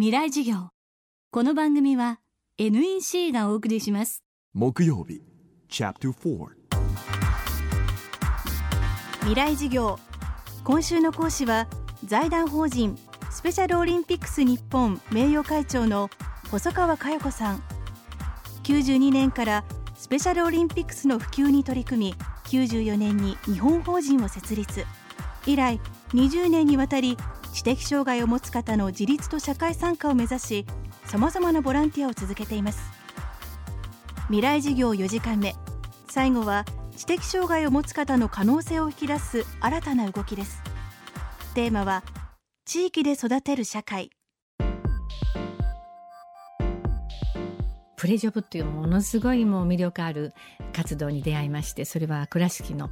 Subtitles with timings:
[0.00, 0.70] 未来授業。
[1.30, 2.20] この番組は
[2.56, 4.24] NEC がお送りします。
[4.54, 5.20] 木曜日
[5.68, 6.46] Chapter 4
[9.20, 9.98] 未来授業。
[10.64, 11.68] 今週の講師は
[12.06, 12.96] 財団法人
[13.30, 16.08] スペシャルオリンピックス日本名誉会長の
[16.50, 17.62] 細川佳代子さん。
[18.62, 19.64] 92年から
[19.96, 22.14] スペシャルオリンピックスの普及に取り組み
[22.44, 24.86] 94年に日本法人を設立。
[25.44, 25.78] 以来
[26.14, 27.18] 20年にわたり
[27.52, 30.66] 知的障害を持つ方の自立と社会参加を目指し
[31.06, 32.80] さまざまなボランティアを続けています。
[34.26, 35.54] 未来事業4時間目。
[36.08, 36.64] 最後は
[36.96, 40.62] 知的障害を持つ方の可能性を引き出す新たな動きです。
[41.54, 42.04] テーマは
[42.64, 44.10] 地域で育てる社会。
[47.96, 50.32] プレジョブっていうものすごいもう魅力ある
[50.80, 52.88] 活動に出会いましてそれは倉敷の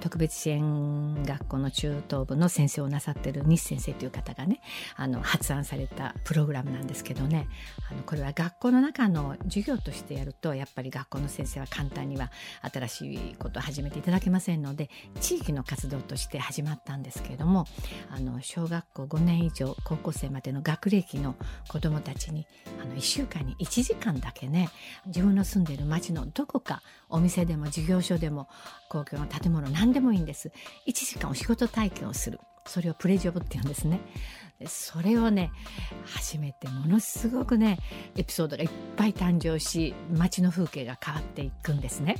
[0.00, 4.62] 特別支援学校の中等部の先生をなさってる西先生という方がね
[4.96, 7.46] あの発案されたプログラムなんですけどね。
[7.90, 12.30] あのこれは学校の中の授業としてやるとやっぱり学校の先生は簡単には
[12.72, 14.88] 新しいことを始めていただけませんので
[15.20, 17.66] 地域の活動として始まったんですけれども
[18.10, 21.36] あの小学校5年以上高校生までの学歴の
[21.68, 22.46] 子どもたちに
[22.80, 24.70] あの1週間に1時間だけね
[25.06, 28.48] 自分の住んでいる町のどこかお店店でも事業所でも
[28.88, 30.52] 公共の建物何でもいいんです。
[30.86, 32.40] 1時間お仕事体験をする。
[32.66, 34.00] それをプレジョブって言うんですね。
[34.66, 35.50] それをね
[36.04, 37.78] 初めてものすごくね
[38.16, 42.16] エピソードがいっぱい誕生し街の風景が変わっていくんですね。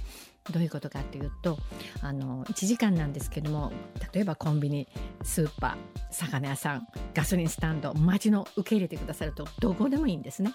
[0.52, 1.58] どういうことかっていうと
[2.02, 3.72] あの1時間なんですけども
[4.12, 4.86] 例えばコンビニ
[5.22, 10.52] スーパー魚屋さんガソリンスタンド街の受け入れてくださるとどこでもいいんですね。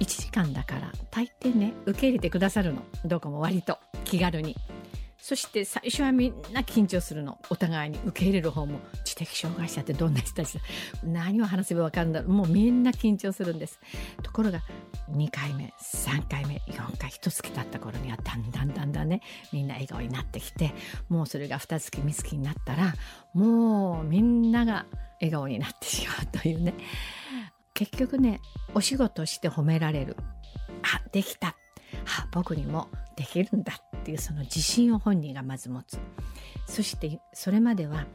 [0.00, 2.82] 1時間だから大抵ね受け入れてくださるの。
[3.04, 3.78] どこも割と。
[4.04, 4.56] 気軽に。
[5.18, 7.38] そして最初はみんな緊張するの。
[7.48, 10.60] お互いに受け入れる方も知的障害者ってどんな人たちだ。
[11.02, 12.30] 何を話せば分かるんだろう。
[12.30, 13.80] もうみんな緊張するんです。
[14.22, 14.60] ところが
[15.10, 19.20] 2回目3回目4回一月経った頃にはだんだんだんだんね
[19.52, 20.74] みんな笑顔になってきて
[21.08, 22.94] もうそれが2月3月になったら
[23.32, 24.86] もうみんなが
[25.20, 26.74] 笑顔になってしまうというね。
[27.74, 28.40] 結局ね
[28.74, 30.16] お仕事して褒められる。
[30.82, 31.56] あできた。
[32.18, 35.98] あ僕にもできるんだっていうその自信を本人がまず持つ。
[36.66, 38.06] そしてそれまでは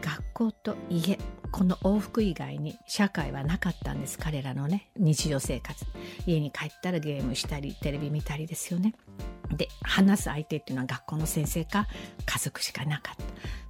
[0.00, 1.18] 学校と家
[1.50, 4.18] この往復以外に社会はなかったんです。
[4.18, 5.84] 彼らのね日常生活。
[6.26, 8.94] 家に帰ったらゲームしたりテレビ見たりですよね。
[9.56, 11.88] で話す相手っていうのは学校の先生か
[12.24, 13.24] 家族しかなかった。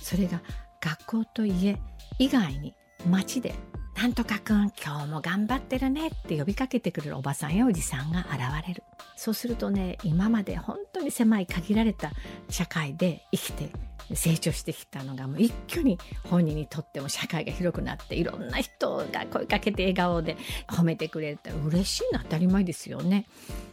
[0.05, 0.43] それが
[0.81, 1.79] 学校と家
[2.19, 2.75] 以外に
[3.09, 3.55] 街で
[4.01, 8.83] なんとかくん今日も頑張ってるねって呼びかけてくれるおばさんやおじさんが現れる
[9.15, 12.11] そうするとね今まで本当に狭い限られた
[12.49, 13.71] 社会で生きて
[14.15, 20.37] 成長してきたのがもう一挙に本人にとっても社会が広くなっていろんな人が声かけて笑顔で
[20.67, 23.27] 褒めてくれるって嬉しいの当たり前ですよね。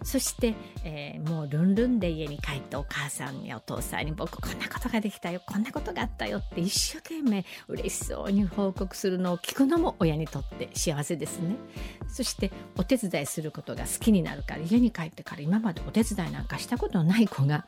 [0.04, 11.56] そして、えー、もうルンルンで家に帰ってお母さんやお父さんに僕こんなことができたよこんなことがあったよって一生懸命嬉しそうに報告するのを聞くのも親にとって幸せですね。
[12.08, 17.66] そしてお手伝いすることが好きになるから家に帰ってから今までお手伝いなんかしたことのない子が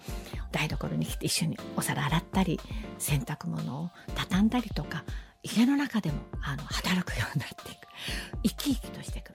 [0.51, 2.59] 台所に来て一緒にお皿洗ったり
[2.97, 5.03] 洗濯物を畳んだりとか
[5.43, 7.79] 家の中でもあの働くようになっていく。
[8.43, 9.33] 生き生きとしていく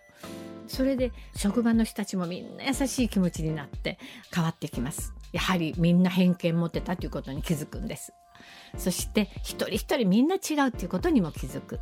[0.67, 3.99] それで職場の人たちもみんな優しい気持ちになって
[4.35, 5.13] 変わってきます。
[5.33, 8.13] やはりみんな偏見持ってたということに気づくんです。
[8.77, 11.79] そして一人一人みんな違うっていうことにも気づく。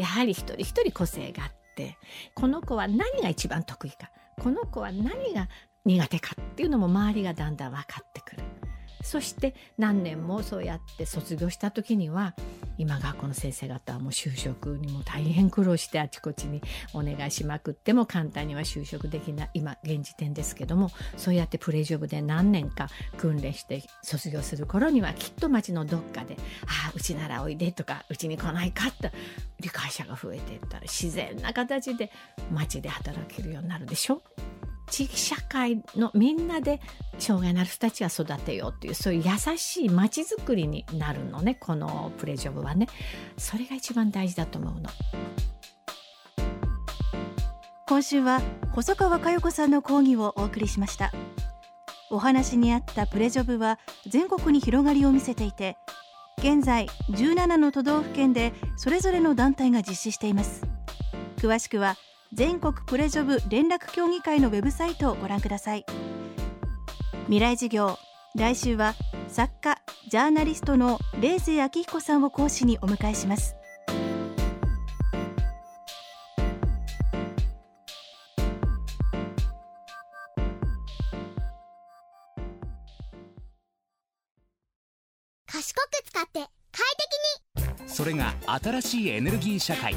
[0.00, 1.96] やはり一人一人個性があって
[2.34, 4.10] この子は何が一番得意か
[4.40, 5.48] この子は何が
[5.84, 8.42] 苦手かっていうのも周りがだんだん分かってくる。
[9.08, 12.34] そして何年もそうやって卒業した時には
[12.76, 16.60] 今学校の先生方はもう就職にも大変苦労してあちこちに
[16.92, 26.36] お願いしまくっても簡単には就職できない今現時点ですけどもそうやってプレジョブで何年か訓練して卒業する頃にはきっと町のどっかで
[26.68, 29.08] 「ああうちならおいで」とか「うちに来ないか」と
[29.58, 32.12] 理解者が増えていったら自然な形で
[32.52, 34.20] 町で働けるようになるでしょ
[34.88, 36.80] 地域社会のみんなで
[37.18, 42.86] 障害のある人たちが育てようっていうそういう優しい街づくりになるのねこのプレジョブはね。
[43.36, 44.90] それが一番大事だと思うの。
[47.86, 48.42] 今週は
[48.72, 51.10] 細川佳代子さんの講義をお送りしました。
[52.10, 55.76] お話にあったプレジョブは全国に広がりを見せていて
[56.38, 60.62] 現在17の都道府県でそれぞれの団体が実施しています。
[61.36, 61.96] 詳しくは
[62.32, 65.86] 全国プレジョブ連絡協議会のウェブサイトをご覧ください。
[67.24, 67.98] 未来事業
[68.36, 68.94] 来週は
[69.28, 69.78] 作家
[70.08, 73.54] ジャーナリストの冷静彦さんを講師にお迎えします。
[85.46, 86.84] 賢く使って快
[87.54, 87.67] 適に。
[87.88, 89.94] それが新しいエネルギー社会。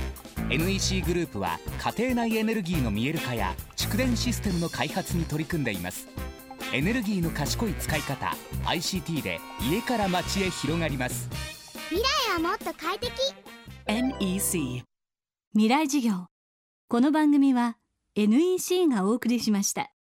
[0.49, 1.59] NEC グループは
[1.95, 6.07] 家庭内エネルギーの見える化や蓄電システムの開発に取り組んでいます。
[6.73, 8.33] エネルギーの賢い使い方
[8.65, 9.39] ICT で
[9.69, 11.29] 家から街へ広がります。
[11.89, 13.11] 未来はもっと快適。
[13.87, 14.83] NEC
[15.53, 16.27] 未来授業。
[16.87, 17.77] この番組は
[18.15, 19.91] NEC がお送りしました